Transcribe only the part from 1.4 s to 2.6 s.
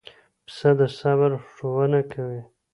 ښوونه کوي.